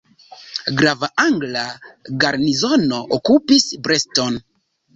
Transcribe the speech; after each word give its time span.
Grava 0.79 1.09
angla 1.23 1.67
garnizono 2.25 3.05
okupis 3.21 3.71
Brest-on. 3.87 4.45